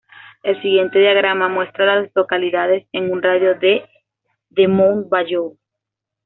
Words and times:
El 0.41 0.59
siguiente 0.63 0.97
diagrama 0.97 1.47
muestra 1.47 1.83
a 1.83 1.95
las 2.01 2.11
localidades 2.15 2.87
en 2.91 3.11
un 3.11 3.21
radio 3.21 3.53
de 3.59 3.87
de 4.49 4.67
Mound 4.67 5.09
Bayou. 5.09 5.59